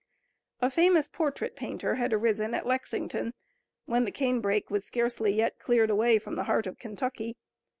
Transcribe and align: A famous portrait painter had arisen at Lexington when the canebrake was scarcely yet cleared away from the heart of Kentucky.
A 0.63 0.71
famous 0.71 1.07
portrait 1.07 1.55
painter 1.55 1.93
had 1.93 2.11
arisen 2.11 2.55
at 2.55 2.65
Lexington 2.65 3.35
when 3.85 4.03
the 4.03 4.11
canebrake 4.11 4.71
was 4.71 4.83
scarcely 4.83 5.31
yet 5.31 5.59
cleared 5.59 5.91
away 5.91 6.17
from 6.17 6.33
the 6.33 6.45
heart 6.45 6.65
of 6.65 6.79
Kentucky. 6.79 7.37